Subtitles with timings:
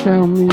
[0.00, 0.48] Me.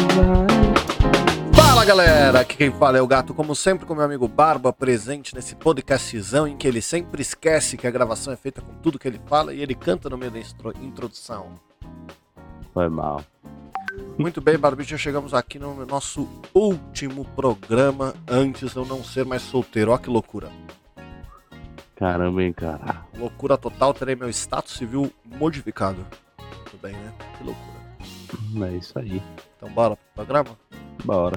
[1.56, 5.34] Fala galera, aqui quem fala é o Gato, como sempre com meu amigo Barba, presente
[5.34, 9.08] nesse podcastzão em que ele sempre esquece que a gravação é feita com tudo que
[9.08, 10.40] ele fala e ele canta no meio da
[10.82, 11.58] introdução.
[12.74, 13.24] Foi mal.
[14.18, 19.44] Muito bem, Barbicha, chegamos aqui no nosso último programa antes de eu não ser mais
[19.44, 19.92] solteiro.
[19.92, 20.52] Ó que loucura.
[21.96, 23.06] Caramba, hein, cara.
[23.18, 26.06] Loucura total, terei meu status civil modificado.
[26.66, 27.14] Tudo bem, né?
[27.38, 27.78] Que loucura.
[28.68, 29.22] É isso aí.
[29.58, 30.58] Então bora pro programa?
[31.04, 31.36] Bora.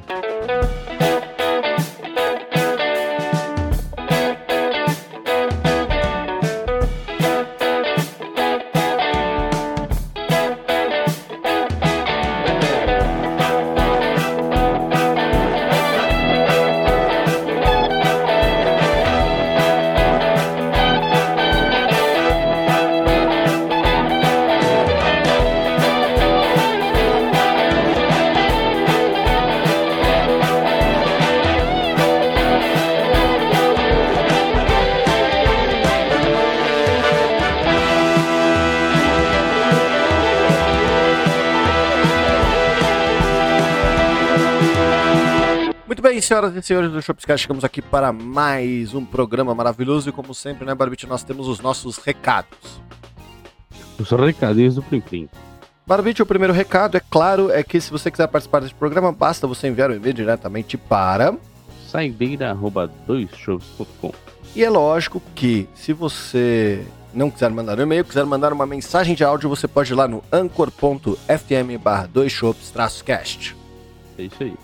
[46.31, 50.65] Senhoras e senhores do Shopscast, chegamos aqui para mais um programa maravilhoso e como sempre,
[50.65, 52.81] né, Barbite, nós temos os nossos recados.
[53.99, 55.29] Os recadinhos do Plim.
[55.85, 59.49] Barbite, o primeiro recado, é claro, é que se você quiser participar desse programa, basta
[59.49, 61.35] você enviar um e-mail diretamente para...
[61.89, 64.13] Saideira.doisshows.com
[64.55, 69.17] E é lógico que se você não quiser mandar um e-mail, quiser mandar uma mensagem
[69.17, 73.57] de áudio, você pode ir lá no anchor.fm barra 2shops-cast.
[74.17, 74.55] É isso aí.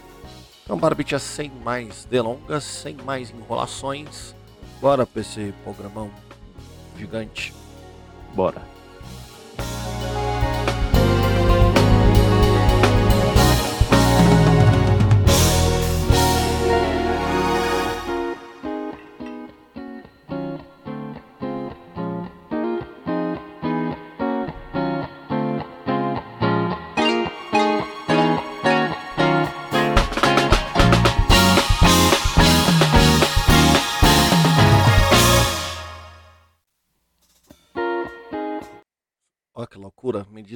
[0.67, 4.35] Então, Barbicha, sem mais delongas, sem mais enrolações,
[4.81, 6.11] bora pra esse programão
[6.99, 7.55] gigante.
[8.35, 8.76] Bora.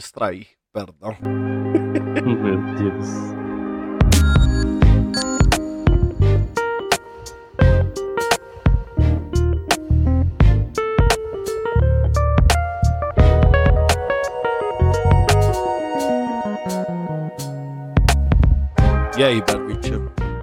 [0.01, 1.15] Distraí, perdão.
[1.23, 3.09] Meu Deus.
[19.19, 19.99] E aí, Barbicha,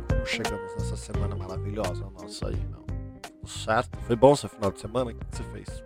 [0.07, 2.85] como chegamos nessa semana maravilhosa nossa aí, meu?
[3.23, 3.97] Tudo certo?
[4.01, 5.09] Foi bom seu final de semana?
[5.09, 5.83] O que você fez?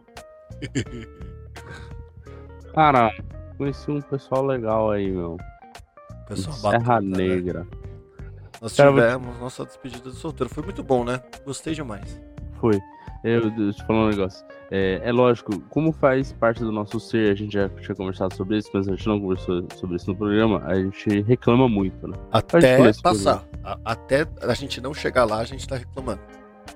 [2.74, 3.12] Cara,
[3.62, 5.38] conheci um pessoal legal aí, meu.
[6.28, 7.28] Pessoal, Serra bacana, né?
[7.28, 7.68] Negra.
[8.60, 10.52] Nós Cara, eu tivemos nossa despedida de solteiro.
[10.52, 11.22] Foi muito bom, né?
[11.46, 12.20] Gostei demais.
[12.60, 12.80] Foi.
[13.24, 14.44] Eu, eu te falar um negócio.
[14.72, 18.58] É, é lógico, como faz parte do nosso ser, a gente já tinha conversado sobre
[18.58, 22.18] isso, mas a gente não conversou sobre isso no programa, a gente reclama muito, né?
[22.32, 23.44] Até passar.
[23.64, 26.22] A- até a gente não chegar lá, a gente tá reclamando.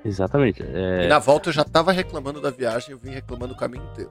[0.04, 0.62] Exatamente.
[0.62, 3.84] É, E na volta eu já tava reclamando da viagem, eu vim reclamando o caminho
[3.92, 4.10] inteiro.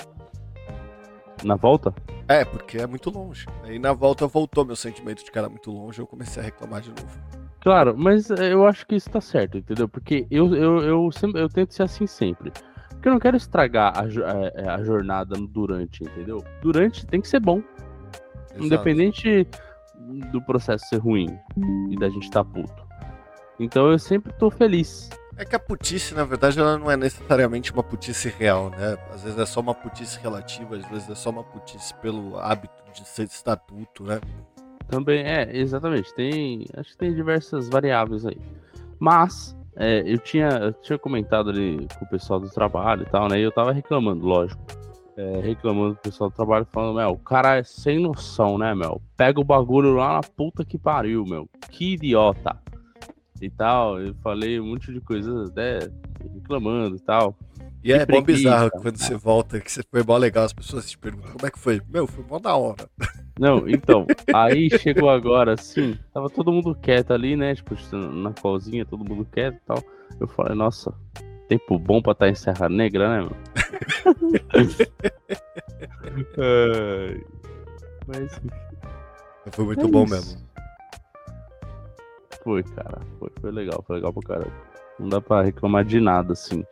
[1.43, 1.95] Na volta?
[2.28, 3.47] É, porque é muito longe.
[3.65, 6.81] Aí na volta voltou meu sentimento de que era muito longe, eu comecei a reclamar
[6.81, 7.19] de novo.
[7.61, 9.89] Claro, mas é, eu acho que isso tá certo, entendeu?
[9.89, 12.53] Porque eu, eu, eu, sempre, eu tento ser assim sempre.
[12.91, 16.44] Porque eu não quero estragar a, a, a jornada durante, entendeu?
[16.62, 17.62] Durante tem que ser bom.
[18.50, 18.65] Exato.
[18.67, 19.49] Independente
[20.31, 21.39] do processo ser ruim
[21.91, 22.84] e da gente tá puto.
[23.59, 25.09] Então eu sempre tô feliz.
[25.37, 28.97] É que a putice, na verdade, ela não é necessariamente uma putice real, né?
[29.12, 32.72] Às vezes é só uma putice relativa, às vezes é só uma putice pelo hábito
[32.93, 34.21] de ser estar puto, né?
[34.87, 36.14] Também, é, exatamente.
[36.14, 36.67] Tem.
[36.76, 38.38] Acho que tem diversas variáveis aí.
[38.99, 43.29] Mas, é, eu, tinha, eu tinha comentado ali com o pessoal do trabalho e tal,
[43.29, 43.41] né?
[43.41, 44.62] E eu tava reclamando, lógico.
[45.17, 48.75] É, reclamando com o pessoal do trabalho, falando, Mel, o cara é sem noção, né,
[48.75, 49.00] Mel?
[49.17, 51.49] Pega o bagulho lá na puta que pariu, meu.
[51.70, 52.56] Que idiota.
[53.40, 54.00] E tal.
[54.00, 55.78] Eu falei um monte de coisas, né?
[56.34, 57.36] Reclamando e tal.
[57.82, 60.96] E é bom bizarro quando você volta, que você foi mó legal, as pessoas te
[60.96, 61.82] perguntam como é que foi.
[61.86, 62.88] Meu, foi mó da hora.
[63.38, 67.54] Não, então, aí chegou agora, assim, tava todo mundo quieto ali, né?
[67.54, 69.84] Tipo, na colzinha, todo mundo quieto e tal.
[70.19, 70.94] Eu falei, nossa,
[71.46, 73.36] tempo bom pra estar em Serra Negra, né, meu?
[76.38, 77.20] Ai,
[78.06, 78.40] Mas
[79.52, 80.14] Foi muito é bom isso.
[80.14, 80.54] mesmo.
[82.44, 84.52] Foi, cara, foi, foi legal, foi legal pra caramba.
[85.00, 86.62] Não dá pra reclamar de nada, assim.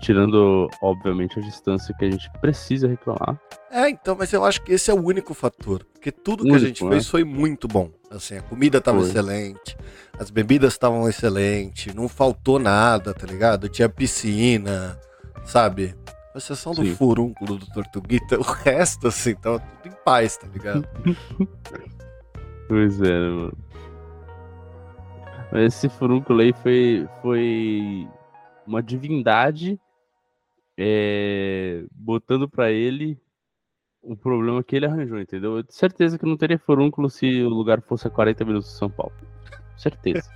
[0.00, 3.38] tirando, obviamente, a distância que a gente precisa reclamar.
[3.70, 5.84] É, então, mas eu acho que esse é o único fator.
[5.92, 6.90] Porque tudo que a Único, gente né?
[6.92, 7.90] fez foi muito bom.
[8.10, 9.08] Assim, a comida tava Foi.
[9.08, 9.76] excelente,
[10.18, 13.68] as bebidas estavam excelentes, não faltou nada, tá ligado?
[13.68, 14.98] Tinha piscina,
[15.44, 15.94] sabe?
[16.32, 16.94] Com exceção do Sim.
[16.94, 20.86] furúnculo do Tortuguita, o resto, assim, tava tudo em paz, tá ligado?
[22.68, 23.58] Pois é, né, mano.
[25.52, 28.08] Esse furúnculo aí foi, foi
[28.66, 29.80] uma divindade
[30.76, 33.18] é, botando pra ele
[34.02, 35.56] o problema que ele arranjou, entendeu?
[35.56, 38.76] Eu tenho certeza que não teria furúnculo se o lugar fosse a 40 minutos de
[38.76, 39.12] São Paulo.
[39.76, 40.30] Certeza.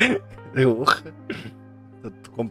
[0.54, 0.84] Eu...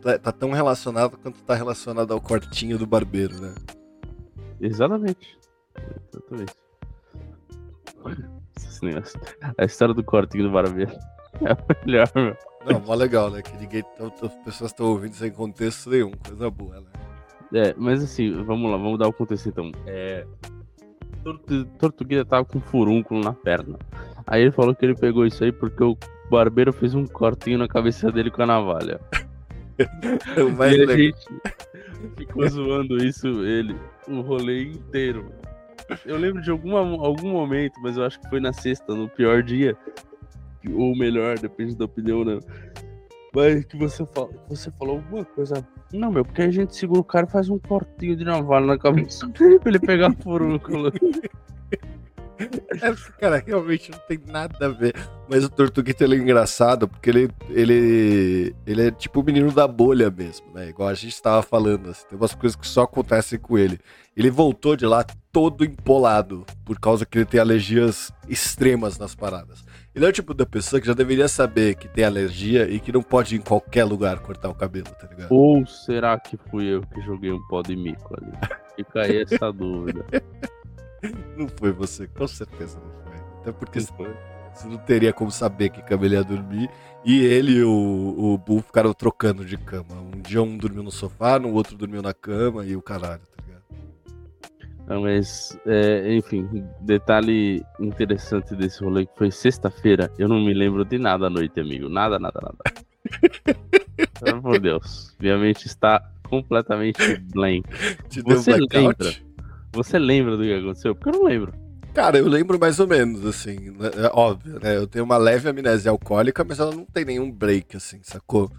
[0.01, 3.56] Tá, tá tão relacionado quanto tá relacionado ao cortinho do barbeiro, né?
[4.60, 5.38] Exatamente.
[6.12, 6.56] Exatamente.
[9.58, 10.92] A história do cortinho do barbeiro
[11.42, 12.38] é a melhor, meu.
[12.66, 13.42] Não, mó legal, né?
[13.42, 16.88] Que ninguém, as pessoas estão ouvindo sem contexto nenhum, coisa boa, né?
[17.54, 19.72] É, mas assim, vamos lá, vamos dar o contexto então.
[19.86, 20.26] É,
[21.24, 23.78] Tortu- Tortuguita tava com furúnculo na perna.
[24.28, 25.96] Aí ele falou que ele pegou isso aí porque o
[26.30, 29.00] barbeiro fez um cortinho na cabeça dele com a navalha.
[29.78, 31.16] O e a gente
[32.16, 33.76] ficou zoando isso, ele,
[34.08, 35.30] o rolê inteiro.
[36.06, 39.44] Eu lembro de alguma, algum momento, mas eu acho que foi na sexta, no pior
[39.44, 39.76] dia.
[40.74, 42.40] Ou melhor, depende da opinião, né?
[43.34, 45.68] Mas que você, fala, você falou alguma coisa.
[45.92, 48.78] Não, meu, porque a gente segura o cara e faz um cortinho de navalha na
[48.78, 50.92] cabeça dele pra ele pegar furúnculo.
[52.38, 54.94] É, cara, realmente não tem nada a ver.
[55.30, 59.68] Mas o Tortuguita ele é engraçado porque ele, ele, ele é tipo o menino da
[59.68, 60.70] bolha mesmo, né?
[60.70, 63.80] Igual a gente tava falando, assim, tem umas coisas que só acontecem com ele.
[64.16, 69.65] Ele voltou de lá todo empolado, por causa que ele tem alergias extremas nas paradas.
[69.96, 72.92] Ele é o tipo da pessoa que já deveria saber que tem alergia e que
[72.92, 75.32] não pode ir em qualquer lugar cortar o cabelo, tá ligado?
[75.32, 78.34] Ou será que fui eu que joguei um pó de mico ali?
[78.76, 80.06] Fica aí essa dúvida.
[81.38, 83.22] Não foi você, com certeza não foi.
[83.40, 84.14] Até porque Não foi.
[84.54, 86.70] Você não teria como saber que cama ele ia dormir.
[87.04, 89.96] E ele e o, o Bull ficaram trocando de cama.
[89.96, 93.35] Um dia um dormiu no sofá, no outro dormiu na cama e o caralho, tá?
[94.88, 96.48] Não, mas, é, enfim,
[96.82, 100.12] detalhe interessante desse rolê que foi sexta-feira.
[100.18, 101.90] Eu não me lembro de nada à noite, amigo.
[101.90, 102.86] Nada, nada, nada.
[104.20, 105.16] Pelo amor de Deus.
[105.20, 107.64] Minha mente está completamente blank.
[108.10, 109.14] Te Você um lembra?
[109.74, 110.96] Você lembra do que aconteceu?
[110.96, 111.54] Porque eu não lembro.
[111.94, 113.72] Cara, eu lembro mais ou menos, assim.
[113.72, 114.76] né, É óbvio, né?
[114.76, 118.52] Eu tenho uma leve amnésia alcoólica, mas ela não tem nenhum break, assim, sacou?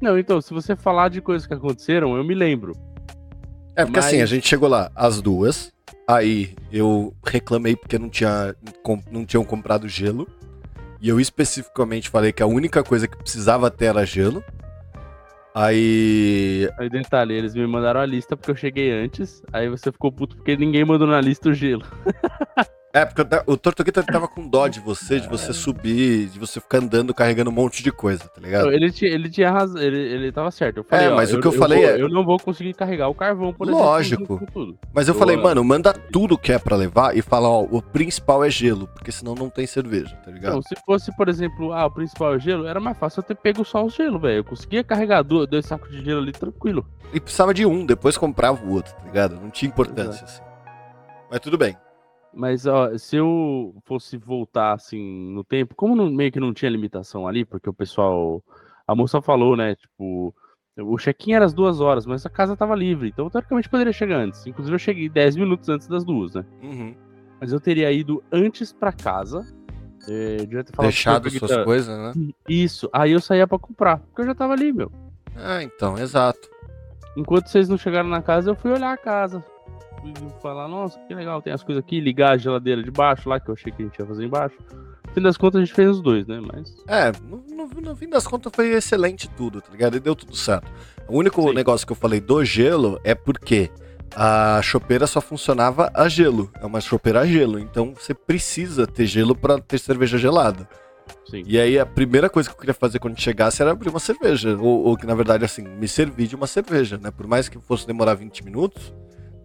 [0.00, 2.72] Não, então, se você falar de coisas que aconteceram, eu me lembro.
[3.76, 5.72] É, porque Mas- assim, a gente chegou lá às duas.
[6.06, 8.54] Aí eu reclamei porque não, tinha,
[9.10, 10.28] não tinham comprado gelo.
[11.00, 14.42] E eu especificamente falei que a única coisa que precisava ter era gelo.
[15.54, 16.68] Aí.
[16.78, 19.42] Aí, detalhe, eles me mandaram a lista porque eu cheguei antes.
[19.52, 21.84] Aí você ficou puto porque ninguém mandou na lista o gelo.
[22.94, 26.60] É, porque eu o Tortuguita tava com dó de você, de você subir, de você
[26.60, 28.70] ficar andando carregando um monte de coisa, tá ligado?
[28.72, 30.76] Ele tinha, ele tinha razão, ele, ele tava certo.
[30.76, 32.72] Eu falei, É, ó, mas o que eu falei vou- é- Eu não vou conseguir
[32.72, 34.22] carregar o carvão, por Lógico.
[34.34, 34.46] exemplo.
[34.52, 34.78] tudo.
[34.94, 37.82] Mas eu Eu, falei, mano, manda tudo que é pra levar e fala, ó, o
[37.82, 40.52] principal é gelo, porque senão não tem cerveja, tá ligado?
[40.54, 43.34] Não, se fosse, por exemplo, ah, o principal é gelo, era mais fácil eu ter
[43.34, 44.36] pego só o gelo, velho.
[44.36, 46.86] Eu conseguia carregar dois, dois sacos de gelo ali tranquilo.
[47.12, 49.34] E precisava de um, depois comprava o outro, tá ligado?
[49.40, 50.42] Não tinha importância, assim.
[51.28, 51.76] Mas tudo bem.
[52.36, 56.70] Mas, ó, se eu fosse voltar, assim, no tempo, como não- meio que não tinha
[56.70, 58.42] limitação ali, porque o pessoal.
[58.86, 59.74] A moça falou, né?
[59.76, 60.34] Tipo,
[60.78, 63.08] o check-in era às duas horas, mas a casa tava livre.
[63.08, 64.46] Então, teoricamente, poderia chegar antes.
[64.46, 66.44] Inclusive, eu cheguei 10 minutos antes das duas, né?
[66.62, 66.94] Uhum.
[67.40, 69.46] Mas eu teria ido antes pra casa.
[70.06, 72.30] É, devia ter falado Deixado suas coisas, né?
[72.48, 72.90] Isso.
[72.92, 74.92] Aí eu saía pra comprar, porque eu já tava ali, meu.
[75.36, 76.50] Ah, então, exato.
[77.16, 79.42] Enquanto vocês não chegaram na casa, eu fui olhar a casa.
[80.42, 83.48] Falar, nossa, que legal, tem as coisas aqui, ligar a geladeira de baixo lá, que
[83.48, 84.56] eu achei que a gente ia fazer embaixo.
[85.06, 86.40] No fim das contas, a gente fez os dois, né?
[86.40, 86.74] Mas.
[86.88, 89.96] É, no, no- no fim das contas foi excelente tudo, tá ligado?
[89.96, 90.70] E deu tudo certo.
[91.08, 91.54] O único Sim.
[91.54, 93.70] negócio que eu falei do gelo é porque
[94.16, 96.50] a chopeira só funcionava a gelo.
[96.60, 97.58] É uma chopeira a gelo.
[97.58, 100.68] Então você precisa ter gelo pra ter cerveja gelada.
[101.30, 101.42] Sim.
[101.46, 104.56] E aí a primeira coisa que eu queria fazer quando chegasse era abrir uma cerveja.
[104.58, 107.10] Ou, ou que na verdade, assim, me servir de uma cerveja, né?
[107.10, 108.92] Por mais que fosse demorar 20 minutos,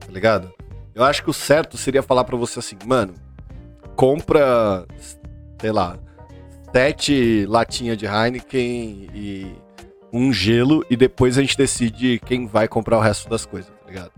[0.09, 0.51] tá ligado?
[0.95, 3.13] Eu acho que o certo seria falar pra você assim, mano,
[3.95, 4.85] compra,
[5.61, 5.97] sei lá,
[6.73, 9.55] sete latinhas de Heineken e
[10.11, 13.87] um gelo e depois a gente decide quem vai comprar o resto das coisas, tá
[13.87, 14.11] ligado?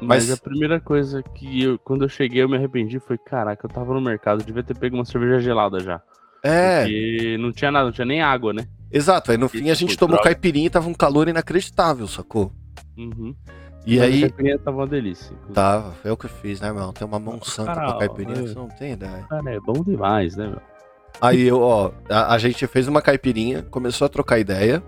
[0.00, 3.64] Mas, Mas- a primeira coisa que eu, quando eu cheguei, eu me arrependi foi, caraca,
[3.66, 6.00] eu tava no mercado, devia ter pego uma cerveja gelada já.
[6.42, 8.66] É, Porque não tinha nada, não tinha nem água, né?
[8.92, 9.30] exato.
[9.32, 10.24] Aí no fim a gente tipo, tomou droga.
[10.30, 12.52] caipirinha e tava um calor inacreditável, sacou?
[12.98, 13.34] Uhum.
[13.86, 14.20] E Mas A aí.
[14.22, 15.36] caipirinha tava uma delícia.
[15.52, 16.92] Tava, foi eu que fiz, né, meu?
[16.92, 18.42] Tem uma mão santa Caralho, pra caipirinha, é.
[18.42, 19.26] você não tem ideia.
[19.28, 20.60] Cara, é bom demais, né, meu?
[21.20, 24.82] Aí eu, ó, a, a gente fez uma caipirinha, começou a trocar ideia.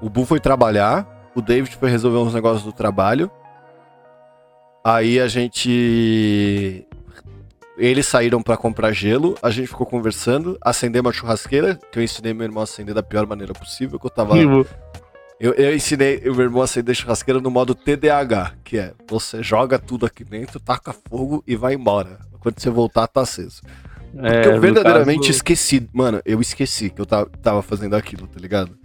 [0.00, 3.30] O Bu foi trabalhar, o David foi resolver uns negócios do trabalho.
[4.84, 6.86] Aí a gente.
[7.76, 12.32] Eles saíram pra comprar gelo, a gente ficou conversando, acendemos uma churrasqueira, que eu ensinei
[12.32, 14.34] meu irmão a acender da pior maneira possível, que eu tava.
[15.38, 19.42] Eu, eu ensinei o meu irmão a acender churrasqueira no modo TDAH, que é você
[19.42, 22.18] joga tudo aqui dentro, taca fogo e vai embora.
[22.40, 23.60] Quando você voltar, tá aceso.
[24.12, 25.86] Porque É, eu no verdadeiramente caso, esqueci.
[25.92, 28.78] Mano, eu esqueci que eu ta- tava fazendo aquilo, tá ligado?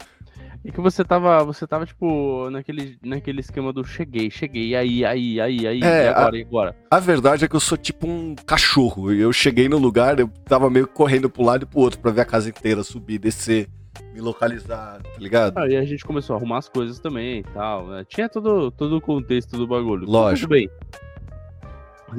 [0.64, 5.40] É que você tava, você tava, tipo, naquele, naquele esquema do cheguei, cheguei, aí, aí,
[5.40, 6.76] aí, aí, É, e agora, e agora?
[6.92, 9.12] A verdade é que eu sou tipo um cachorro.
[9.12, 12.22] Eu cheguei no lugar, eu tava meio correndo pro lado e pro outro pra ver
[12.22, 13.70] a casa inteira subir, descer,
[14.14, 15.58] me localizar, tá ligado?
[15.58, 18.06] Aí a gente começou a arrumar as coisas também e tal, né?
[18.08, 20.06] Tinha todo, todo o contexto do bagulho.
[20.06, 20.48] Lógico.
[20.48, 20.70] Tudo bem.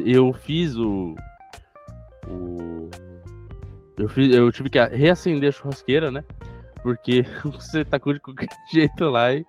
[0.05, 1.15] Eu fiz o.
[2.29, 2.91] O.
[3.99, 6.25] Eu, fiz, eu tive que reacender a churrasqueira, né?
[6.83, 9.45] Porque você tacou de qualquer jeito lá e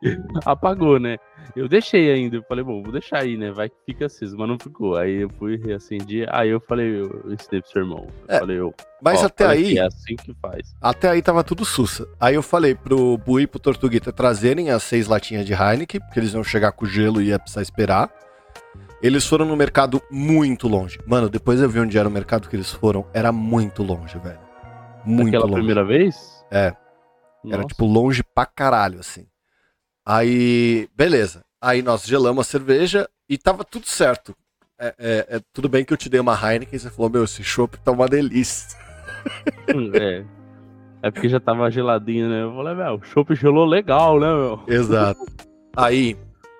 [0.45, 1.17] apagou, né?
[1.55, 3.51] Eu deixei ainda, eu falei, bom, vou deixar aí, né?
[3.51, 4.95] Vai que fica aceso, mas não ficou.
[4.95, 8.07] Aí eu fui reacendi, aí eu falei, eu ensinei pro seu irmão.
[8.27, 10.73] Eu É, falei, eu, Mas ó, até aí, É assim que faz.
[10.81, 12.07] até aí tava tudo sussa.
[12.19, 16.19] Aí eu falei pro Bu e pro Tortuguita trazerem as seis latinhas de Heineken, porque
[16.19, 18.09] eles iam chegar com gelo e ia precisar esperar.
[19.01, 20.97] Eles foram no mercado muito longe.
[21.05, 23.05] Mano, depois eu vi onde era o mercado que eles foram.
[23.13, 24.39] Era muito longe, velho.
[25.05, 25.55] Muito Aquela longe.
[25.55, 26.15] primeira vez?
[26.49, 26.73] É.
[27.45, 27.67] Era Nossa.
[27.69, 29.25] tipo longe pra caralho, assim.
[30.05, 31.43] Aí, beleza.
[31.61, 34.35] Aí nós gelamos a cerveja e tava tudo certo.
[34.79, 37.23] É, é- é tudo bem que eu te dei uma Heineken e você falou, meu,
[37.23, 38.77] esse chopp tá uma delícia.
[39.93, 40.25] É.
[41.01, 42.43] É porque já tava geladinho, né?
[42.43, 44.63] Eu falei, meu, o chopp gelou legal, né, meu?
[44.67, 45.19] Exato.
[45.75, 46.17] Aí,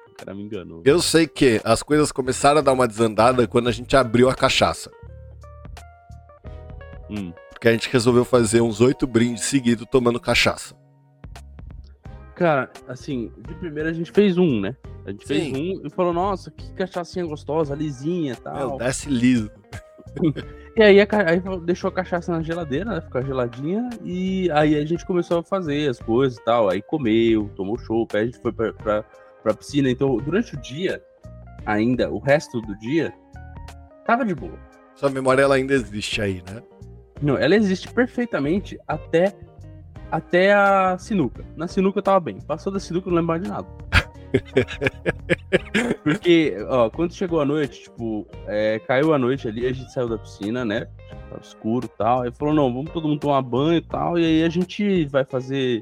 [0.10, 0.82] O cara me enganou.
[0.86, 4.36] eu sei que as coisas começaram a dar uma desandada quando a gente abriu a
[4.36, 4.90] cachaça.
[7.10, 7.34] Hum.
[7.64, 10.76] Porque a gente resolveu fazer uns oito brindes seguidos tomando cachaça.
[12.36, 14.76] Cara, assim, de primeira a gente fez um, né?
[15.06, 15.80] A gente fez Sim.
[15.82, 18.78] um e falou, nossa, que cachaçinha gostosa, lisinha e Meu, tal.
[18.78, 19.50] desce liso.
[20.76, 23.00] E aí, a, aí deixou a cachaça na geladeira, né?
[23.02, 23.92] Ficou geladinha.
[24.04, 26.68] E aí a gente começou a fazer as coisas e tal.
[26.68, 29.04] Aí comeu, tomou chopp, aí a gente foi pra, pra,
[29.44, 29.88] pra piscina.
[29.88, 31.00] Então, durante o dia,
[31.64, 33.14] ainda, o resto do dia,
[34.04, 34.58] tava de boa.
[34.96, 36.64] Sua memória ela ainda existe aí, né?
[37.24, 39.34] Não, ela existe perfeitamente até,
[40.12, 41.46] até a sinuca.
[41.56, 42.42] Na sinuca eu tava bem.
[42.42, 43.68] Passou da sinuca eu não lembro mais de nada.
[46.04, 50.10] Porque, ó, quando chegou a noite, tipo, é, caiu a noite ali, a gente saiu
[50.10, 50.86] da piscina, né?
[51.30, 52.24] Tava escuro e tal.
[52.24, 54.20] Aí falou, não, vamos todo mundo tomar banho e tal.
[54.20, 55.82] E aí a gente vai fazer.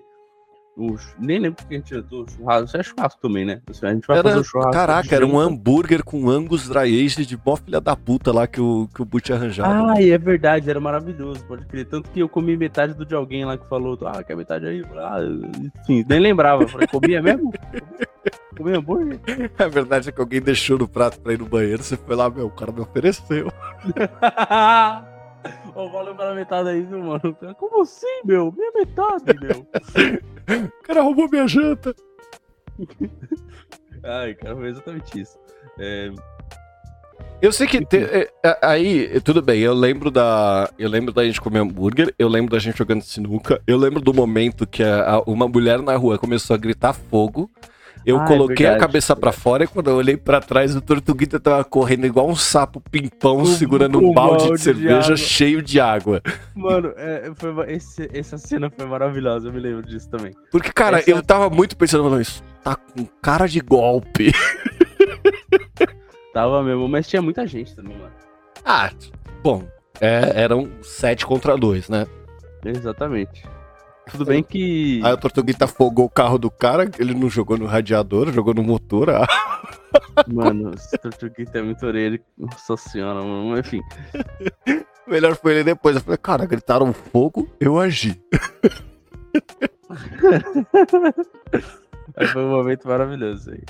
[0.77, 2.65] O, nem lembro porque a gente jantou churrasco.
[2.65, 3.61] Isso é churrasco também, né?
[3.83, 4.71] A gente vai Era- fazer o churrasco.
[4.71, 8.61] Caraca, era um hambúrguer com Angus Dry Aged de mó filha da puta lá que
[8.61, 9.93] o, que o Butch arranjava.
[9.93, 11.85] Ah, é verdade, era maravilhoso, pode crer.
[11.85, 14.83] Tanto que eu comi metade do de alguém lá que falou, ah, quer metade aí?
[14.95, 15.19] Ah,
[15.81, 16.65] enfim, nem lembrava.
[16.67, 17.51] Falei, comia mesmo?
[18.55, 19.19] Comia hambúrguer?
[19.57, 22.29] A verdade é que alguém deixou no prato pra ir no banheiro, você foi lá,
[22.29, 23.51] meu, o cara me ofereceu.
[25.75, 27.35] Ô, valeu pela metade aí, viu, mano?
[27.57, 28.51] Como assim, meu?
[28.51, 29.67] Minha metade, meu.
[30.81, 31.95] O cara roubou minha janta.
[34.03, 35.37] Ai, cara, foi exatamente isso.
[35.79, 36.11] É,
[37.41, 40.69] Eu sei que te- é, é, aí, tudo bem, eu lembro da.
[40.77, 44.13] Eu lembro da gente comer hambúrguer, eu lembro da gente jogando sinuca, eu lembro do
[44.13, 47.49] momento que a- a- uma mulher na rua começou a gritar fogo.
[48.05, 50.75] Eu Ah, é coloquei a verdade, cabeça pra fora e quando eu olhei pra trás,
[50.75, 54.61] o Tortuguita tava correndo igual um sapo pimpão, Com- segurando um balde, balde de de
[54.63, 55.17] cerveja água.
[55.17, 56.21] cheio de água.
[56.55, 60.33] mano, é, foi, esse- essa cena foi maravilhosa, eu me lembro disso também.
[60.51, 64.31] Porque, cara, Essa- eu tava muito pensando, mano, isso tá com cara de golpe.
[66.33, 68.11] Tava mesmo, mas tinha muita gente também, mano.
[68.63, 68.89] Ah,
[69.43, 69.63] bom,
[69.99, 72.07] é, eram sete contra dois, né?
[72.63, 73.43] Exatamente.
[74.09, 74.99] Tudo bem que.
[75.03, 78.63] Aí o Tortuguita afogou o carro do cara, ele não jogou no radiador, jogou no
[78.63, 79.09] motor.
[79.11, 79.27] Ah,
[80.27, 82.19] Mano, esse Tortuguita é muito orelha.
[82.37, 83.57] Nossa senhora, mano.
[83.59, 83.81] Enfim.
[85.07, 85.95] o melhor foi ele depois.
[85.95, 88.19] Eu falei, cara, gritaram fogo, eu agi.
[92.17, 93.63] Aí foi um momento maravilhoso aí.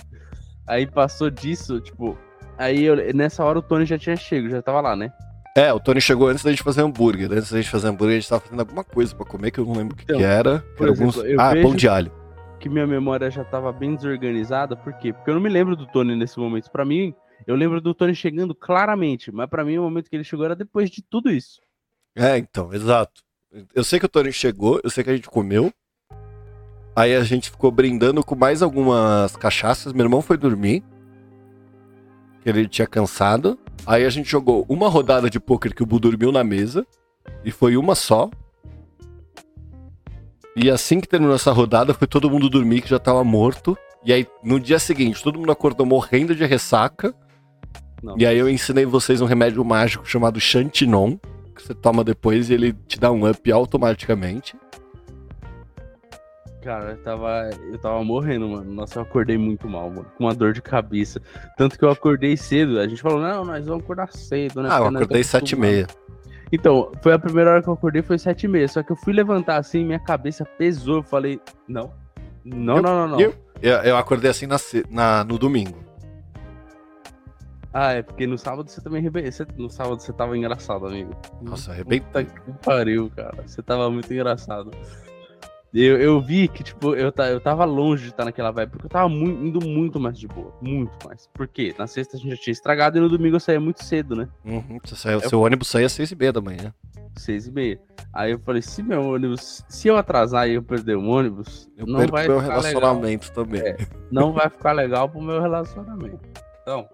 [0.68, 2.18] Aí passou disso, tipo.
[2.58, 5.12] Aí eu- nessa hora o Tony já tinha chego, já tava lá, né?
[5.56, 7.32] É, o Tony chegou antes da gente fazer hambúrguer.
[7.32, 9.66] Antes da gente fazer hambúrguer, a gente tava fazendo alguma coisa pra comer que eu
[9.66, 10.60] não lembro o que, Então, que era.
[10.60, 11.40] Que por era exemplo, alguns...
[11.40, 12.12] Ah, pão de alho.
[12.60, 14.76] Que minha memória já tava bem desorganizada.
[14.76, 15.12] Por quê?
[15.12, 16.72] Porque eu não me lembro do Tony nesse momento.
[16.72, 17.14] Pra mim,
[17.46, 19.32] eu lembro do Tony chegando claramente.
[19.32, 21.60] Mas pra mim, o momento que ele chegou era depois de tudo isso.
[22.16, 23.22] É, então, exato.
[23.76, 25.74] Eu sei que o Tony chegou, eu sei que a gente comeu.
[26.96, 29.92] Aí a gente ficou brindando com mais algumas cachaças.
[29.92, 30.84] Meu irmão foi dormir.
[32.46, 33.58] Ele tinha cansado.
[33.86, 36.86] Aí a gente jogou uma rodada de pôquer que o Bu dormiu na mesa.
[37.44, 38.30] E foi uma só.
[40.56, 43.78] E assim que terminou essa rodada, foi todo mundo dormir, que já tava morto.
[44.04, 47.14] E aí, no dia seguinte, todo mundo acordou morrendo de ressaca.
[48.02, 48.18] Não.
[48.18, 51.18] E aí eu ensinei vocês um remédio mágico chamado Chantinon,
[51.56, 54.56] que você toma depois e ele te dá um up automaticamente.
[56.62, 58.72] Cara, eu tava, eu tava morrendo, mano.
[58.72, 60.06] Nossa, eu acordei muito mal, mano.
[60.16, 61.20] Com uma dor de cabeça.
[61.58, 62.80] Tanto que eu acordei cedo.
[62.80, 64.70] A gente falou, não, nós vamos acordar cedo, né?
[64.72, 65.88] Ah, eu Porque acordei sete e meia.
[66.52, 68.68] Então, foi a primeira hora que eu acordei, foi sete e meia.
[68.68, 70.98] Só que eu fui levantar assim, minha cabeça pesou.
[70.98, 71.92] Eu falei, não.
[72.46, 73.20] Não, Eu- não, não, não.
[73.22, 74.58] eu- Eu, acordei assim na,
[74.90, 75.78] na- no domingo.
[77.74, 81.12] Ah, é porque no sábado você também arrebe- você No sábado você tava engraçado, amigo.
[81.42, 82.26] Nossa, arrebentei.
[82.26, 83.44] Puta que pariu, cara.
[83.48, 84.72] Você tava muito engraçado.
[85.74, 88.90] Eu, eu vi que, tipo, eu, eu tava longe de estar naquela vibe, porque eu
[88.90, 90.54] tava mu- indo muito mais de boa.
[90.62, 91.28] Muito mais.
[91.34, 91.74] Por quê?
[91.78, 94.28] Na sexta a gente já tinha estragado e no domingo eu saía muito cedo, né?
[94.44, 96.74] Uhum, saiu- Eu- Seu ônibus saía às seis e meia da manhã.
[97.18, 97.80] Seis e meia.
[98.14, 99.64] Aí eu falei, se meu ônibus.
[99.70, 102.62] Se eu atrasar e eu perder o ônibus, Eu não vai meu ficar legal.
[102.62, 103.62] relacionamento também.
[103.62, 103.78] É.
[104.12, 106.20] Não vai ficar legal pro meu relacionamento.
[106.62, 106.86] Então,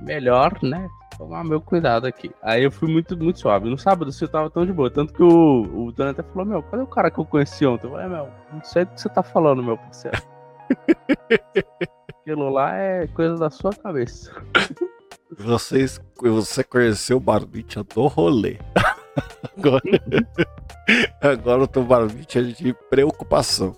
[0.00, 0.88] melhor, né?
[1.16, 2.30] Tomar meu cuidado aqui.
[2.42, 3.68] Aí eu fui muito, muito suave.
[3.68, 4.90] No sábado você tava tão de boa.
[4.90, 7.86] Tanto que o, o Dani até falou: Meu, cadê o cara que eu conheci ontem?
[7.86, 10.16] Eu falei: "É, Meu, não sei do que você tá falando, meu parceiro.
[12.20, 14.30] Aquilo lá é coisa da sua cabeça.
[15.36, 18.58] Vocês, você conheceu o Barbicha do rolê.
[19.56, 19.82] Agora,
[21.20, 23.76] agora eu tô Barbicha de preocupação.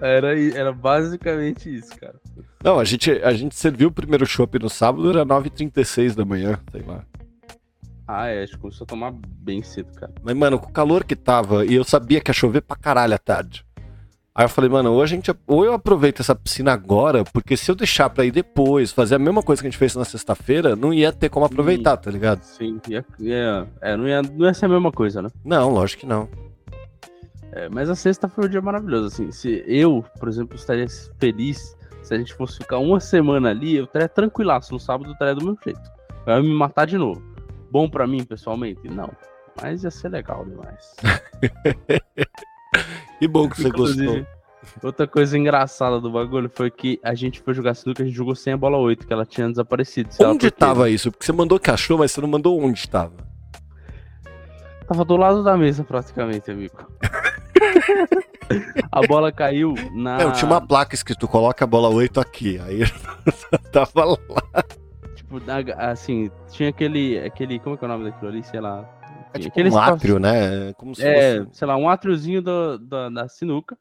[0.00, 2.14] Era, era basicamente isso, cara.
[2.62, 6.58] Não, a gente, a gente serviu o primeiro chopp no sábado, era 9h36 da manhã,
[6.70, 7.04] sei lá.
[8.08, 10.12] Ah, é, a gente começou a tomar bem cedo, cara.
[10.22, 13.14] Mas, mano, com o calor que tava, e eu sabia que ia chover pra caralho
[13.14, 13.64] à tarde.
[14.34, 17.70] Aí eu falei, mano, ou, a gente, ou eu aproveito essa piscina agora, porque se
[17.70, 20.76] eu deixar pra ir depois, fazer a mesma coisa que a gente fez na sexta-feira,
[20.76, 22.42] não ia ter como aproveitar, tá ligado?
[22.42, 25.30] Sim, ia, ia- é, não, ia, não ia ser a mesma coisa, né?
[25.42, 26.28] Não, lógico que não.
[27.56, 29.32] É, mas a sexta foi um dia maravilhoso, assim.
[29.32, 30.86] Se eu, por exemplo, estaria
[31.18, 34.74] feliz se a gente fosse ficar uma semana ali, eu estaria tranquilaço.
[34.74, 35.80] No sábado eu estaria do meu jeito.
[36.26, 37.22] Eu ia me matar de novo.
[37.70, 38.86] Bom pra mim, pessoalmente?
[38.88, 39.10] Não.
[39.60, 40.94] Mas ia ser legal demais.
[43.18, 44.04] Que bom que você gostou.
[44.04, 44.26] Inclusive,
[44.82, 48.34] Outra coisa engraçada do bagulho foi que a gente foi jogar sinuca, a gente jogou
[48.34, 50.10] sem a bola 8, que ela tinha desaparecido.
[50.20, 51.10] Onde tava isso?
[51.10, 53.14] Porque você mandou que achou, mas você não mandou onde tava.
[54.86, 56.76] Tava do lado da mesa, praticamente, amigo.
[58.92, 60.20] a bola caiu na.
[60.20, 62.58] É, eu tinha uma placa escrito, coloca a bola 8 aqui.
[62.60, 62.80] Aí
[63.72, 64.16] tava lá.
[65.14, 65.40] Tipo,
[65.76, 67.58] assim, tinha aquele, aquele.
[67.58, 68.42] Como é que é o nome daquilo ali?
[68.44, 68.88] Sei lá.
[69.34, 70.70] É tipo aquele um espaço- átrio, né?
[70.70, 71.58] É Como se É, fosse...
[71.58, 73.76] sei lá, um átriozinho do, da, da sinuca.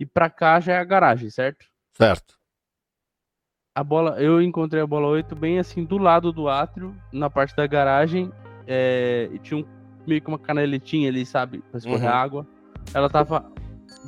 [0.00, 1.66] E pra cá já é a garagem, certo?
[1.94, 2.34] Certo.
[3.74, 7.54] A bola, eu encontrei a bola 8 bem assim do lado do átrio, na parte
[7.54, 8.32] da garagem.
[8.66, 9.64] é, e tinha um,
[10.06, 11.58] meio que uma canaletinha ali, sabe?
[11.70, 12.14] Pra escorrer Uhum.
[12.16, 12.46] água.
[12.94, 13.50] Ela tava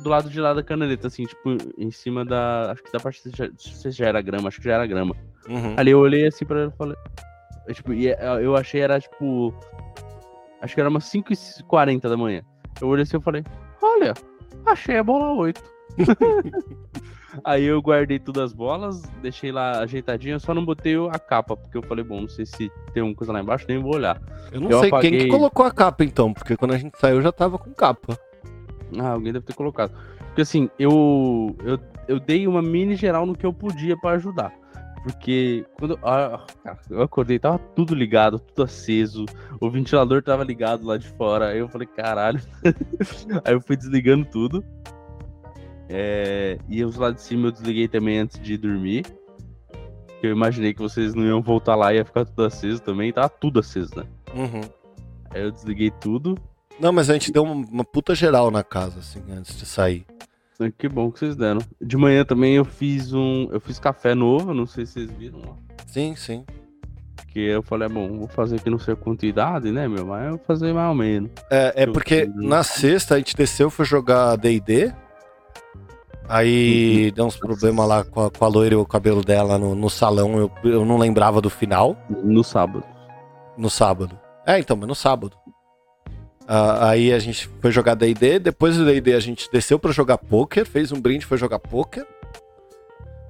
[0.03, 2.71] do lado de lá da canaleta, assim, tipo, em cima da.
[2.71, 3.21] Acho que da parte.
[3.25, 5.15] Não sei se já era grama, acho que já era grama.
[5.47, 5.75] Uhum.
[5.77, 6.95] Ali eu olhei assim pra ela e falei.
[7.67, 9.53] Eu, tipo, e, é, eu achei era tipo.
[10.61, 12.41] Acho que era umas 5h40 da manhã.
[12.79, 13.43] Eu olhei assim e falei,
[13.81, 14.13] olha,
[14.65, 15.61] achei a bola 8.
[17.45, 21.77] Aí eu guardei todas as bolas, deixei lá ajeitadinho, só não botei a capa, porque
[21.77, 24.21] eu falei, bom, não sei se tem alguma coisa lá embaixo, nem vou olhar.
[24.51, 26.97] Eu não Eu sei quem que apaguei- colocou a capa então, porque quando a gente
[26.99, 28.17] saiu já tava com capa.
[28.99, 29.91] Ah, alguém deve ter colocado.
[30.27, 34.53] Porque assim, eu, eu, eu dei uma mini geral no que eu podia pra ajudar.
[35.03, 39.25] Porque quando ah, cara, eu acordei, tava tudo ligado, tudo aceso,
[39.59, 41.49] o ventilador tava ligado lá de fora.
[41.49, 42.39] Aí eu falei, caralho.
[43.43, 44.63] Aí eu fui desligando tudo.
[45.89, 49.05] É, e os lá de cima eu desliguei também antes de dormir.
[50.21, 53.11] Eu imaginei que vocês não iam voltar lá e ia ficar tudo aceso também.
[53.11, 54.05] Tava tudo aceso, né?
[54.35, 54.61] Uhum.
[55.31, 56.37] Aí eu desliguei tudo.
[56.81, 60.03] Não, mas a gente deu uma, uma puta geral na casa, assim, antes de sair.
[60.59, 61.61] Ah, Que bom que vocês deram.
[61.79, 63.47] De manhã também eu fiz um.
[63.51, 65.55] Eu fiz café novo, não sei se vocês viram lá.
[65.85, 66.43] Sim, sim.
[67.27, 70.05] Que eu falei, é bom, vou fazer aqui não sei a quantidade, né, meu?
[70.07, 71.29] Mas eu vou fazer mais ou menos.
[71.51, 74.91] É, é porque na sexta a gente desceu, foi jogar D&D.
[76.27, 79.75] Aí deu uns problemas lá com a, com a loira e o cabelo dela no,
[79.75, 80.37] no salão.
[80.37, 81.95] Eu, eu não lembrava do final.
[82.23, 82.83] No sábado.
[83.57, 84.17] No sábado.
[84.45, 85.40] É, então, mas no sábado.
[86.47, 88.39] Ah, aí a gente foi jogar D&D.
[88.39, 90.65] Depois do D&D a gente desceu pra jogar poker.
[90.65, 92.05] Fez um brinde, foi jogar poker.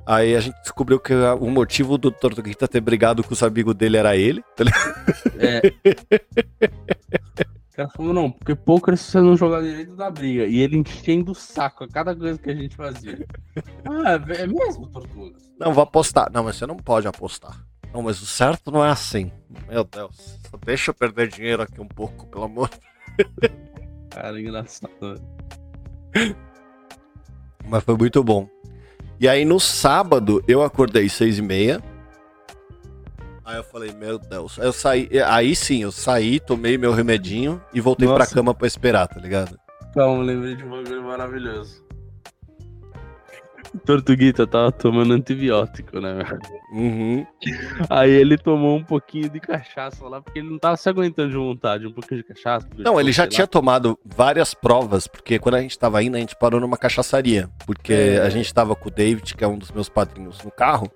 [0.05, 3.97] Aí a gente descobriu que o motivo do Tortuguita ter brigado com os amigos dele
[3.97, 4.43] era ele.
[4.55, 4.63] tá?
[5.37, 5.61] É.
[7.71, 10.45] O cara falou, não, porque poker se você não jogar direito da briga.
[10.45, 13.25] E ele enchendo o saco a cada coisa que a gente fazia.
[13.85, 15.37] ah, é mesmo, Tortuga?
[15.57, 16.29] Não, vou apostar.
[16.33, 17.63] Não, mas você não pode apostar.
[17.93, 19.31] Não, mas o certo não é assim.
[19.69, 20.37] Meu Deus.
[20.49, 22.69] Só deixa eu perder dinheiro aqui um pouco, pelo amor.
[24.09, 25.21] Cara, engraçado.
[27.67, 28.47] Mas foi muito bom.
[29.19, 31.81] E aí no sábado eu acordei seis e meia.
[33.45, 34.59] Aí eu falei, meu Deus.
[34.59, 35.09] Aí eu saí.
[35.25, 38.17] Aí sim, eu saí, tomei meu remedinho e voltei Nossa.
[38.17, 39.59] pra cama pra esperar, tá ligado?
[39.93, 41.83] Calma, lembrei de um bagulho maravilhoso.
[43.79, 46.19] Tortuguita tava tomando antibiótico, né?
[46.73, 47.25] Uhum.
[47.89, 51.37] Aí ele tomou um pouquinho de cachaça lá, porque ele não tava se aguentando de
[51.37, 52.67] vontade, um pouquinho de cachaça.
[52.77, 53.47] Não, ele já tinha lá.
[53.47, 57.49] tomado várias provas, porque quando a gente tava indo, a gente parou numa cachaçaria.
[57.65, 58.19] Porque é.
[58.19, 60.91] a gente tava com o David, que é um dos meus padrinhos, no carro,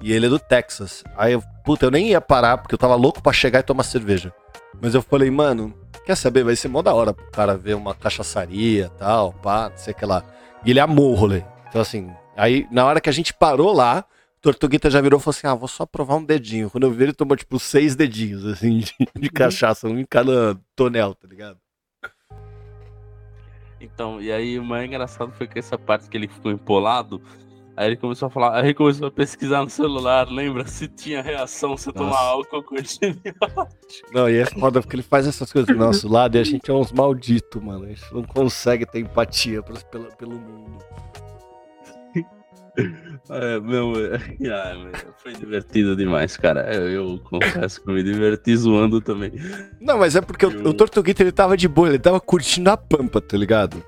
[0.00, 1.02] e ele é do Texas.
[1.16, 3.84] Aí eu, puta, eu nem ia parar, porque eu tava louco pra chegar e tomar
[3.84, 4.32] cerveja.
[4.80, 6.44] Mas eu falei, mano, quer saber?
[6.44, 9.92] Vai ser mó da hora pro cara ver uma cachaçaria e tal, pá, não sei
[9.92, 10.22] o que lá.
[10.64, 11.42] E ele amou o rolê.
[11.68, 14.04] Então, assim, aí na hora que a gente parou lá,
[14.40, 16.70] Tortuguita já virou e falou assim: ah, vou só provar um dedinho.
[16.70, 20.58] Quando eu vi, ele tomou tipo seis dedinhos, assim, de, de cachaça, um em cada
[20.76, 21.58] tonel, tá ligado?
[23.80, 27.22] Então, e aí o mais engraçado foi que essa parte que ele ficou empolado,
[27.76, 31.22] aí ele começou a falar, aí ele começou a pesquisar no celular, lembra se tinha
[31.22, 32.74] reação se tomar álcool com
[34.12, 36.68] Não, e é foda porque ele faz essas coisas do nosso lado e a gente
[36.68, 37.84] é uns malditos, mano.
[37.84, 39.80] A gente não consegue ter empatia pelo,
[40.16, 40.78] pelo mundo.
[43.30, 43.92] É, meu,
[45.18, 46.72] foi divertido demais, cara.
[46.74, 49.32] Eu, eu, confesso que me diverti zoando também.
[49.80, 50.50] Não, mas é porque eu...
[50.50, 53.82] o, o Tortuguita ele tava de boa, ele tava curtindo a pampa, tá ligado?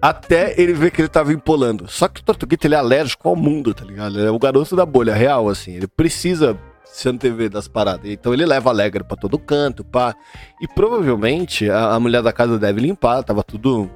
[0.00, 1.86] Até ele ver que ele tava empolando.
[1.86, 4.18] Só que o Tortuguita ele é alérgico ao mundo, tá ligado?
[4.18, 5.74] Ele é o garoto da bolha real, assim.
[5.74, 8.10] Ele precisa se antever das paradas.
[8.10, 10.14] Então ele leva alegre para todo canto, pá.
[10.60, 13.90] E provavelmente a, a, mulher da casa deve limpar, tava tudo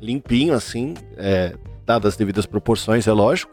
[0.00, 0.94] limpinho, assim.
[1.16, 1.54] É,
[1.88, 3.50] dadas as devidas proporções, é lógico.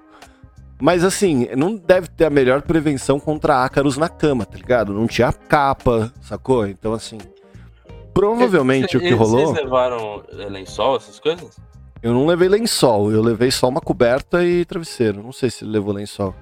[0.79, 4.93] Mas assim, não deve ter a melhor prevenção contra ácaros na cama, tá ligado?
[4.93, 6.67] Não tinha capa, sacou?
[6.67, 7.17] Então assim,
[8.13, 9.47] provavelmente o que rolou.
[9.47, 11.57] Vocês levaram lençol, essas coisas?
[12.03, 15.23] Eu não levei lençol, eu levei só uma coberta e travesseiro.
[15.23, 16.35] Não sei se ele levou lençol.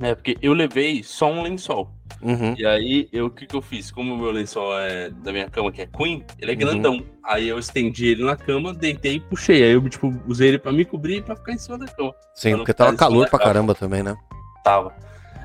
[0.00, 1.90] É, porque eu levei só um lençol.
[2.22, 2.54] Uhum.
[2.56, 3.90] E aí, eu, o que que eu fiz?
[3.90, 6.60] Como o meu lençol é da minha cama, que é Queen, ele é uhum.
[6.60, 6.94] grandão.
[6.94, 7.06] Uhum.
[7.24, 9.62] Aí eu estendi ele na cama, deitei e puxei.
[9.62, 12.14] Aí eu, tipo, usei ele pra me cobrir e pra ficar em cima da cama.
[12.34, 14.16] Sim, porque tava calor pra caramba também, né?
[14.64, 14.92] Tava.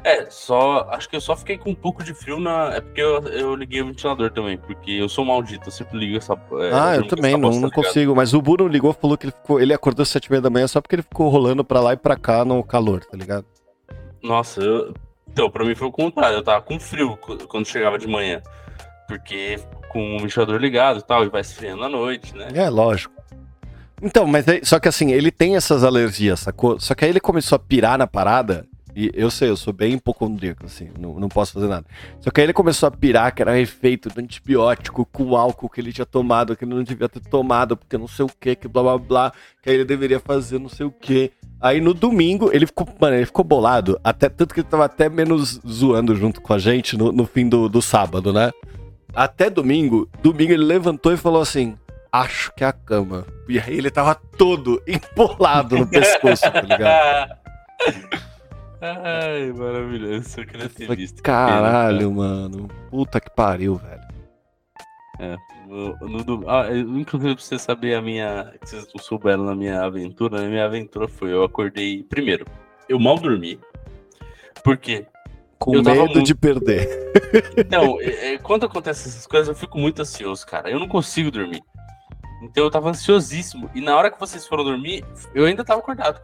[0.05, 0.87] É, só.
[0.91, 2.75] Acho que eu só fiquei com um pouco de frio na.
[2.75, 6.15] É porque eu, eu liguei o ventilador também, porque eu sou maldito, eu sempre ligo
[6.15, 6.33] essa.
[6.33, 8.15] É, ah, eu, eu também, não, não consigo.
[8.15, 9.59] Mas o Bruno ligou falou que ele ficou.
[9.59, 11.93] Ele acordou às sete e meia da manhã só porque ele ficou rolando pra lá
[11.93, 13.45] e pra cá no calor, tá ligado?
[14.25, 14.93] Nossa, eu,
[15.29, 16.37] então, pra mim foi o contrário.
[16.37, 18.41] Eu tava com frio quando chegava de manhã.
[19.07, 19.59] Porque
[19.89, 22.47] com o ventilador ligado e tal, e vai esfriando à noite, né?
[22.53, 23.13] É, lógico.
[24.01, 26.79] Então, mas é, só que assim, ele tem essas alergias, sacou?
[26.79, 29.93] Só que aí ele começou a pirar na parada e eu sei, eu sou bem
[29.93, 31.85] hipocondríaco, assim, não, não posso fazer nada.
[32.21, 35.69] Só que aí ele começou a pirar que era um efeito do antibiótico com álcool
[35.69, 38.55] que ele tinha tomado, que ele não devia ter tomado, porque não sei o que,
[38.55, 41.33] que blá blá blá, que aí ele deveria fazer não sei o que.
[41.61, 45.09] Aí no domingo, ele ficou, mano, ele ficou bolado, até tanto que ele tava até
[45.09, 48.51] menos zoando junto com a gente no, no fim do, do sábado, né?
[49.13, 51.75] Até domingo, domingo ele levantou e falou assim:
[52.11, 53.25] Acho que é a cama.
[53.47, 57.37] E aí ele tava todo empolado no pescoço, tá ligado?
[58.81, 60.29] Ai, maravilhoso.
[60.29, 61.21] Sou criativista.
[61.21, 62.67] Caralho, mano.
[62.89, 64.01] Puta que pariu, velho.
[65.19, 65.35] É.
[65.67, 68.53] No, no, ah, inclusive, pra você saber a minha.
[68.61, 72.03] Que vocês não souberam na minha aventura, a minha aventura foi: eu acordei.
[72.03, 72.45] Primeiro,
[72.87, 73.59] eu mal dormi.
[74.63, 75.05] Por quê?
[75.57, 76.23] Com eu medo muito...
[76.23, 77.05] de perder.
[77.57, 77.97] Então,
[78.43, 80.69] quando acontecem essas coisas, eu fico muito ansioso, cara.
[80.69, 81.61] Eu não consigo dormir.
[82.41, 83.69] Então eu tava ansiosíssimo.
[83.73, 86.21] E na hora que vocês foram dormir, eu ainda tava acordado.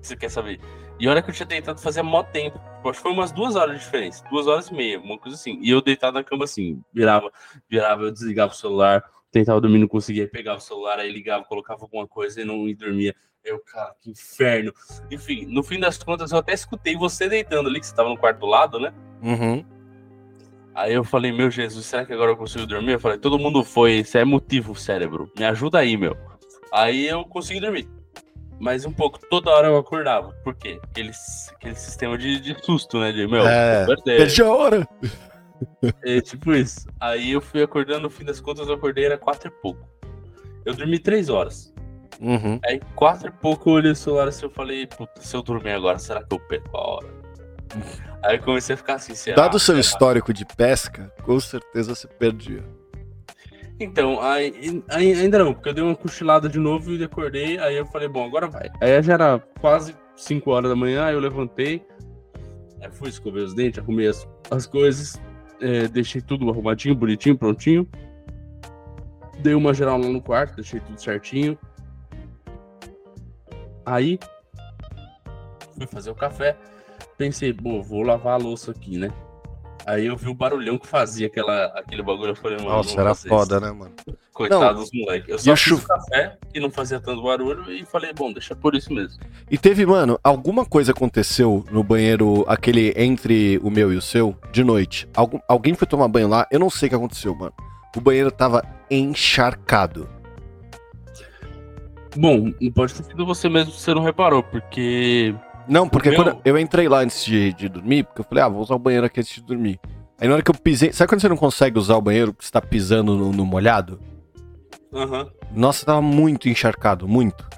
[0.00, 0.60] Você quer saber?
[0.98, 2.58] E olha que eu tinha tentado fazer há mó tempo.
[2.58, 4.24] Tipo, acho que foi umas duas horas de diferença.
[4.30, 5.58] Duas horas e meia, uma coisa assim.
[5.60, 7.30] E eu deitado na cama assim, virava,
[7.68, 11.82] virava, eu desligava o celular, tentava dormir, não conseguia, pegava o celular, aí ligava, colocava
[11.82, 13.14] alguma coisa e não dormia.
[13.44, 14.72] Eu, cara, que inferno.
[15.10, 18.18] Enfim, no fim das contas, eu até escutei você deitando ali, que você tava no
[18.18, 18.92] quarto do lado, né?
[19.22, 19.64] Uhum.
[20.74, 22.92] Aí eu falei, meu Jesus, será que agora eu consigo dormir?
[22.92, 25.30] Eu falei, todo mundo foi, isso é motivo, cérebro.
[25.36, 26.16] Me ajuda aí, meu.
[26.72, 27.88] Aí eu consegui dormir
[28.58, 30.32] mas um pouco, toda hora eu acordava.
[30.42, 30.80] Por quê?
[30.82, 31.12] Aquele,
[31.54, 33.12] aquele sistema de, de susto, né?
[33.12, 34.88] De, meu, é, perdi a hora.
[36.04, 36.86] É tipo isso.
[37.00, 39.88] Aí eu fui acordando, no fim das contas eu acordei, era quatro e pouco.
[40.64, 41.72] Eu dormi três horas.
[42.20, 42.58] Uhum.
[42.64, 45.70] Aí quatro e pouco eu olhei o celular assim, eu falei, puta, se eu dormir
[45.70, 47.06] agora, será que eu perco a hora?
[48.22, 49.36] Aí eu comecei a ficar assim, será?
[49.36, 49.80] Dado o seu será?
[49.80, 52.64] histórico de pesca, com certeza você perdia.
[53.78, 57.76] Então, aí, aí, ainda não, porque eu dei uma cochilada de novo e acordei, aí
[57.76, 58.70] eu falei, bom, agora vai.
[58.80, 61.84] Aí já era quase 5 horas da manhã, aí eu levantei,
[62.80, 65.20] aí fui escovei os dentes, arrumei as, as coisas,
[65.60, 67.86] é, deixei tudo arrumadinho, bonitinho, prontinho.
[69.40, 71.58] Dei uma geral lá no quarto, deixei tudo certinho.
[73.84, 74.18] Aí
[75.74, 76.56] fui fazer o café.
[77.18, 79.10] Pensei, pô, vou lavar a louça aqui, né?
[79.86, 82.32] Aí eu vi o barulhão que fazia aquela, aquele bagulho.
[82.32, 82.70] Eu falei, mano.
[82.70, 83.94] Nossa, era foda, né, mano?
[84.32, 85.28] Coitado dos moleques.
[85.28, 85.80] Eu só fiz chu...
[85.86, 89.20] café e não fazia tanto barulho e falei, bom, deixa por isso mesmo.
[89.48, 94.36] E teve, mano, alguma coisa aconteceu no banheiro, aquele entre o meu e o seu,
[94.50, 95.08] de noite.
[95.14, 97.54] Algum, alguém foi tomar banho lá, eu não sei o que aconteceu, mano.
[97.96, 100.08] O banheiro tava encharcado.
[102.16, 105.34] Bom, pode ter sido você mesmo que você não reparou, porque.
[105.68, 106.22] Não, porque meu...
[106.22, 108.78] quando eu entrei lá antes de, de, dormir, porque eu falei, ah, vou usar o
[108.78, 109.80] banheiro aqui antes de dormir.
[110.18, 110.92] Aí na hora que eu pisei.
[110.92, 114.00] Sabe quando você não consegue usar o banheiro porque você tá pisando no, no molhado?
[114.92, 115.24] Aham.
[115.24, 115.30] Uhum.
[115.54, 117.48] Nossa, tava muito encharcado, muito.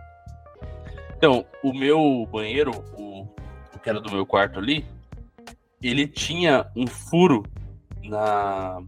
[1.17, 3.23] Então, o meu banheiro, o,
[3.75, 4.85] o que era do meu quarto ali,
[5.83, 7.45] ele tinha um furo
[8.05, 8.83] na.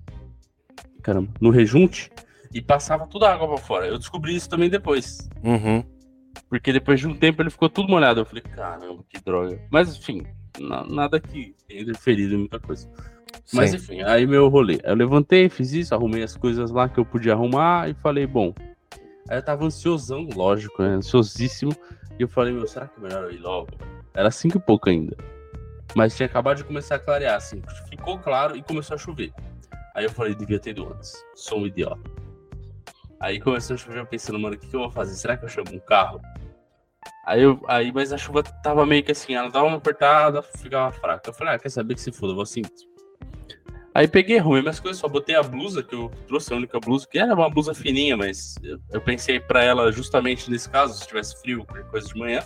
[1.02, 2.10] Caramba, no rejunte
[2.52, 3.86] e passava toda a água pra fora.
[3.86, 5.28] Eu descobri isso também depois.
[5.42, 5.84] Uhum.
[6.48, 8.20] Porque depois de um tempo ele ficou tudo molhado.
[8.20, 9.60] Eu falei, caramba, que droga.
[9.70, 10.26] Mas enfim,
[10.88, 12.88] nada que tenha interferido em muita coisa.
[13.44, 13.56] Sim.
[13.56, 14.80] Mas enfim, aí meu rolê.
[14.82, 18.54] Eu levantei, fiz isso, arrumei as coisas lá que eu podia arrumar e falei, bom.
[19.28, 20.88] Aí eu tava ansiosão, lógico, né?
[20.90, 21.72] Ansiosíssimo.
[22.18, 23.68] E eu falei, meu, será que é melhor eu ir logo?
[24.12, 25.16] Era cinco e pouco ainda.
[25.94, 27.62] Mas tinha acabado de começar a clarear, assim.
[27.88, 29.32] Ficou claro e começou a chover.
[29.94, 31.24] Aí eu falei, devia ter ido antes.
[31.34, 32.00] Sou um idiota.
[33.20, 35.14] Aí começou a chover, pensando, mano, o que, que eu vou fazer?
[35.14, 36.20] Será que eu chamo um carro?
[37.26, 40.90] Aí, eu, aí, mas a chuva tava meio que assim, ela dava uma apertada, ficava
[40.90, 41.28] fraca.
[41.28, 42.62] Eu falei, ah, quer saber que se foda, eu vou assim.
[43.94, 47.06] Aí peguei, arrumei minhas coisas, só botei a blusa que eu trouxe, a única blusa,
[47.06, 51.06] que era uma blusa fininha, mas eu, eu pensei para ela justamente nesse caso, se
[51.06, 52.40] tivesse frio, qualquer coisa de manhã.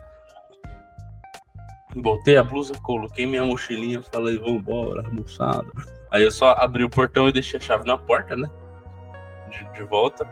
[1.94, 5.70] Botei a blusa, coloquei minha mochilinha, falei, vambora, almoçada.
[6.10, 8.50] Aí eu só abri o portão e deixei a chave na porta, né?
[9.50, 10.26] De, de volta.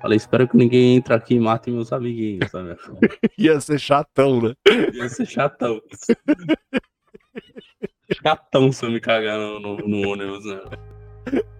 [0.00, 2.76] Falei, espero que ninguém entre aqui e mate meus amiguinhos, sabe?
[3.38, 4.54] Ia ser chatão, né?
[4.94, 5.80] Ia ser chatão.
[8.22, 10.60] chatão se eu me cagar no, no, no ônibus, né?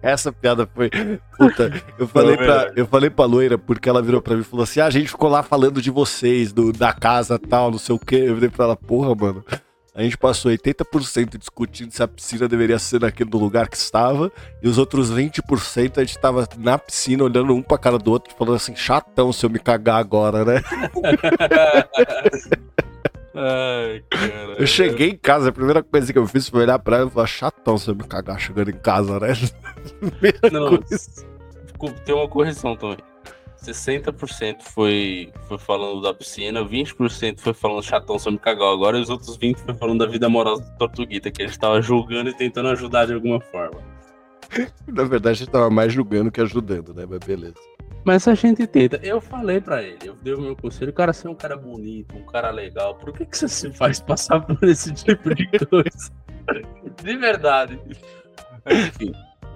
[0.01, 0.89] Essa piada foi.
[1.37, 4.63] Puta, eu falei, pra, eu falei pra loira, porque ela virou pra mim e falou
[4.63, 7.95] assim: ah, a gente ficou lá falando de vocês, do, da casa tal, não sei
[7.95, 8.23] o quê.
[8.25, 9.45] Eu falei pra ela, porra, mano.
[9.93, 14.31] A gente passou 80% discutindo se a piscina deveria ser naquele lugar que estava,
[14.63, 18.33] e os outros 20% a gente estava na piscina olhando um pra cara do outro,
[18.37, 20.61] falando assim, chatão se eu me cagar agora, né?
[23.33, 24.55] Ai, cara.
[24.57, 27.11] Eu cheguei em casa, a primeira coisa que eu fiz foi olhar pra ela e
[27.11, 29.33] falar, chatão se eu me cagar chegando em casa, né?
[30.51, 30.77] Não,
[32.05, 32.97] tem uma correção também.
[33.61, 39.09] 60% foi, foi falando da piscina, 20% foi falando chatão sobre cagal agora, e os
[39.09, 42.69] outros 20% foi falando da vida amorosa do Tortuguita, que ele estava julgando e tentando
[42.69, 43.79] ajudar de alguma forma.
[44.87, 47.05] Na verdade, a gente estava mais julgando que ajudando, né?
[47.07, 47.55] Mas beleza.
[48.03, 48.99] Mas a gente tenta.
[49.03, 52.17] Eu falei para ele, eu dei o meu conselho, o cara ser um cara bonito,
[52.17, 56.11] um cara legal, por que, que você se faz passar por esse tipo de coisa?
[57.03, 57.79] de verdade.
[58.65, 59.11] Mas, enfim.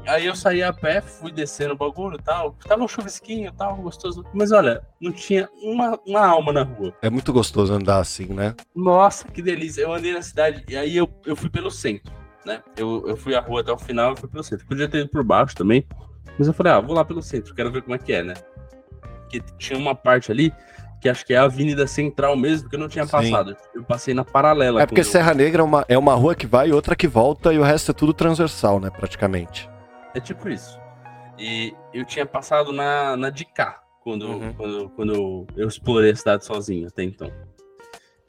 [0.08, 2.56] Aí eu saí a pé, fui descendo o bagulho e tal.
[2.68, 4.24] Tava um chuvisquinho e tal, gostoso.
[4.34, 6.94] Mas olha, não tinha uma, uma alma na rua.
[7.02, 8.56] É muito gostoso andar assim, né?
[8.76, 9.82] Nossa, que delícia.
[9.82, 12.14] Eu andei na cidade e aí eu, eu fui pelo centro,
[12.46, 12.62] né?
[12.78, 14.66] Eu, eu fui a rua até o final e fui pelo centro.
[14.68, 15.86] Podia ter ido por baixo também.
[16.38, 18.34] Mas eu falei, ah, vou lá pelo centro, quero ver como é que é, né?
[19.22, 20.54] Porque tinha uma parte ali
[21.02, 23.12] que acho que é a Avenida Central mesmo, que eu não tinha Sim.
[23.12, 23.56] passado.
[23.74, 24.82] Eu passei na paralela.
[24.82, 27.54] É porque Serra Negra é uma, é uma rua que vai e outra que volta
[27.54, 28.90] e o resto é tudo transversal, né?
[28.90, 29.70] Praticamente.
[30.16, 30.80] É tipo isso.
[31.38, 34.54] E eu tinha passado na, na de cá, quando, uhum.
[34.54, 37.30] quando, quando eu explorei a cidade sozinho até então.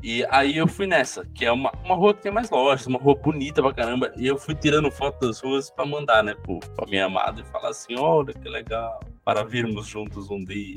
[0.02, 2.98] E aí eu fui nessa, que é uma, uma rua que tem mais lojas, uma
[2.98, 4.12] rua bonita pra caramba.
[4.16, 7.44] E eu fui tirando foto das ruas pra mandar, né, pro, pra minha amada e
[7.44, 10.74] falar assim: olha que legal, para virmos juntos um dia.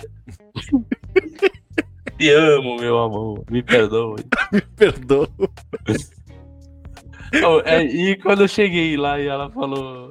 [2.18, 4.24] Te amo, meu amor, me perdoe.
[4.52, 5.28] me perdoe.
[7.46, 10.10] oh, é, e quando eu cheguei lá e ela falou: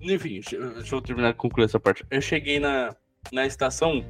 [0.00, 2.04] enfim, deixa eu terminar de concluir essa parte.
[2.10, 2.94] Eu cheguei na,
[3.32, 4.04] na estação,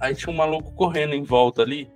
[0.00, 1.88] aí tinha um maluco correndo em volta ali,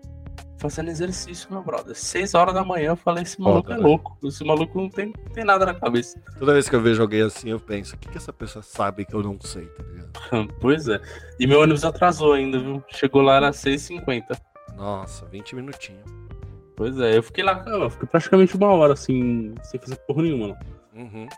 [0.59, 1.95] fazendo exercício, meu brother.
[1.95, 4.17] Seis horas da manhã, eu falei, esse maluco é louco.
[4.27, 6.19] Esse maluco não tem, tem nada na cabeça.
[6.39, 9.05] Toda vez que eu vejo alguém assim, eu penso, o que, que essa pessoa sabe
[9.05, 10.55] que eu não sei, tá ligado?
[10.61, 11.01] pois é.
[11.39, 12.83] E meu ônibus atrasou ainda, viu?
[12.89, 14.39] Chegou lá, era 6h50.
[14.77, 16.05] Nossa, 20 minutinhos.
[16.77, 20.59] Pois é, eu fiquei lá, eu fiquei praticamente uma hora, assim, sem fazer porra nenhuma.
[20.93, 21.29] Uhum.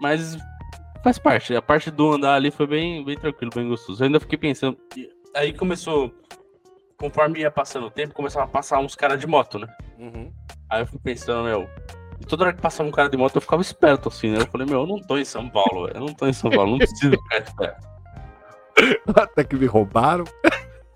[0.00, 0.36] Mas
[1.06, 1.54] faz parte.
[1.54, 4.02] A parte do andar ali foi bem, bem tranquilo, bem gostoso.
[4.02, 4.76] Eu ainda fiquei pensando.
[5.34, 6.12] Aí começou.
[6.96, 9.68] Conforme ia passando o tempo, começava a passar uns caras de moto, né?
[9.98, 10.32] Uhum.
[10.68, 11.68] Aí eu fui pensando, meu.
[12.18, 14.38] E toda hora que passava um cara de moto, eu ficava esperto, assim, né?
[14.40, 15.98] Eu falei, meu, eu não tô em São Paulo, velho.
[15.98, 17.88] Eu não tô em São Paulo, não preciso ficar esperto.
[19.14, 20.24] Até que me roubaram.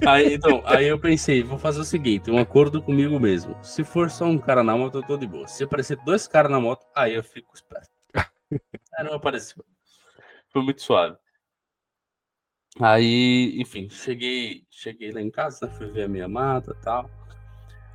[0.04, 3.54] Aí, então, aí eu pensei, vou fazer o seguinte, um acordo comigo mesmo.
[3.62, 5.46] Se for só um cara na moto, eu tô de boa.
[5.46, 7.90] Se aparecer dois caras na moto, aí eu fico esperto.
[8.98, 9.62] Aí não apareceu.
[10.52, 11.16] Foi muito suave.
[12.78, 17.10] Aí, enfim, cheguei, cheguei lá em casa, né, fui ver a minha e tal.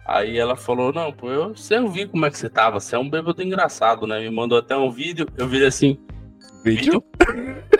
[0.05, 2.95] Aí ela falou, não, pô, eu, você eu vi como é que você tava, você
[2.95, 4.19] é um bêbado engraçado, né?
[4.19, 5.97] Me mandou até um vídeo, eu vi assim.
[6.63, 7.03] Vídeo?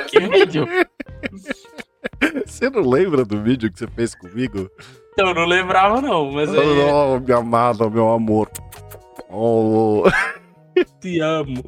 [0.07, 0.67] Que vídeo?
[2.45, 4.69] Você não lembra do vídeo que você fez comigo?
[5.13, 8.49] Então, eu não lembrava, não, mas aí, Oh, minha amada, meu amor.
[9.29, 10.03] Oh,
[11.01, 11.63] te amo.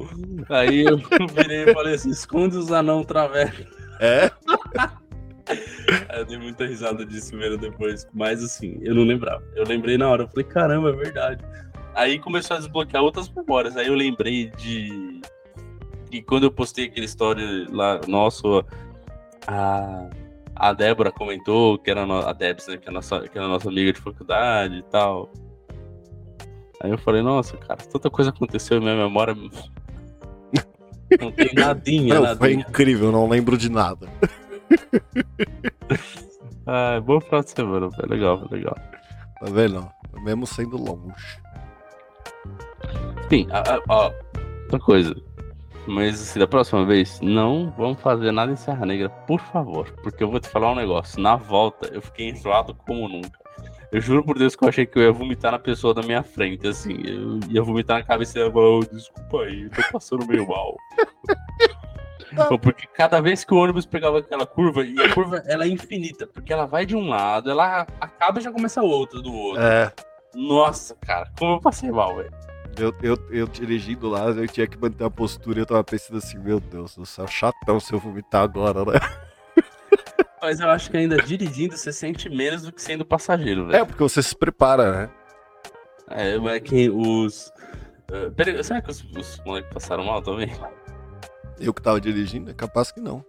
[0.48, 0.98] Aí eu
[1.34, 3.66] virei e falei assim, esconde os anão travessos.
[4.00, 4.30] é?
[6.14, 8.06] Eu dei muita risada disso mesmo depois.
[8.12, 9.42] Mas assim, eu não lembrava.
[9.56, 11.42] Eu lembrei na hora, eu falei, caramba, é verdade.
[11.94, 13.74] Aí começou a desbloquear outras memórias.
[13.74, 15.22] Aí eu lembrei de.
[16.12, 18.62] E quando eu postei aquele story lá, nosso,
[19.46, 20.10] a,
[20.54, 22.76] a Débora comentou que era no- a Debs, né?
[22.76, 25.32] Que é a nossa, que era a nossa amiga de faculdade e tal.
[26.82, 29.34] Aí eu falei, nossa, cara, tanta coisa aconteceu, minha memória.
[31.20, 32.66] Não tem nadinha, Não, foi nadinha.
[32.68, 34.06] incrível, não lembro de nada.
[36.70, 38.74] Ah, bom final de semana, foi legal, foi legal.
[39.40, 39.88] Tá vendo?
[40.22, 41.14] Mesmo sendo longe.
[43.30, 43.46] Sim,
[43.88, 44.10] ó,
[44.64, 45.16] outra coisa.
[45.86, 49.90] Mas assim, da próxima vez, não vamos fazer nada em Serra Negra, por favor.
[50.02, 51.18] Porque eu vou te falar um negócio.
[51.18, 53.38] Na volta, eu fiquei enjoado como nunca.
[53.90, 56.22] Eu juro por Deus que eu achei que eu ia vomitar na pessoa da minha
[56.22, 56.94] frente, assim.
[57.04, 60.46] Eu ia vomitar na cabeça e ia falar, "Ô, desculpa aí, eu tô passando meio
[60.46, 60.76] mal.
[62.60, 66.26] Porque cada vez que o ônibus pegava aquela curva, e a curva ela é infinita,
[66.26, 69.62] porque ela vai de um lado, ela acaba e já começa outra do outro.
[69.62, 69.90] É,
[70.34, 72.30] Nossa, cara, como eu passei mal, velho.
[72.78, 76.18] eu, eu, eu dirigindo lá, eu tinha que manter a postura e eu tava pensando
[76.18, 79.00] assim, meu Deus do céu, chatão se eu vomitar agora, né?
[80.40, 83.76] Mas eu acho que ainda dirigindo você sente menos do que sendo passageiro, velho.
[83.76, 85.10] É, porque você se prepara, né?
[86.10, 87.52] É, é que os.
[88.10, 90.50] Uh, peraí, será que os, os moleques passaram mal também?
[91.58, 93.24] Eu que tava dirigindo, é capaz que não.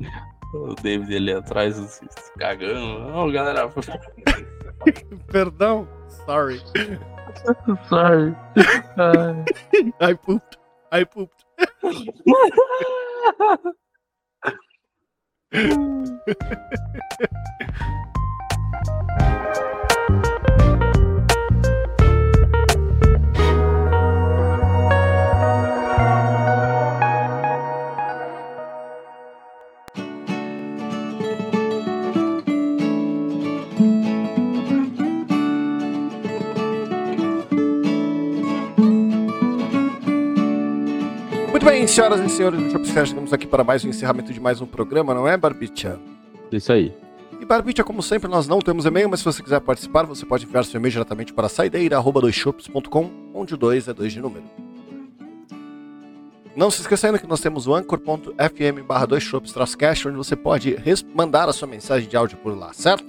[0.54, 3.12] O David ali atrás se, se cagando.
[3.12, 3.68] Ô, galera.
[5.26, 5.88] Perdão,
[6.24, 6.62] sorry.
[7.88, 8.34] Sorry.
[10.00, 10.58] I pooped,
[10.92, 11.44] I pooped.
[15.56, 16.20] Ooh.
[41.94, 45.14] senhoras e senhores do Shopscast, chegamos aqui para mais um encerramento de mais um programa,
[45.14, 45.96] não é, Barbicha?
[46.50, 46.92] Isso aí.
[47.40, 50.44] E Barbicha, como sempre, nós não temos e-mail, mas se você quiser participar, você pode
[50.44, 54.42] enviar seu e-mail diretamente para saideira.doisshops.com, onde o 2 é 2 de número.
[56.56, 59.54] Não se esquecendo que nós temos o anchor.fm barra 2 shops
[60.04, 60.76] onde você pode
[61.14, 63.06] mandar a sua mensagem de áudio por lá, certo?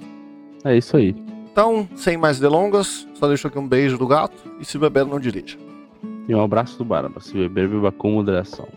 [0.64, 1.12] É isso aí.
[1.50, 5.18] Então, sem mais delongas, só deixo aqui um beijo do gato e se beber, não
[5.18, 5.65] dirija.
[6.28, 7.20] E um abraço do Barba.
[7.20, 8.68] Se beber, beba com moderação.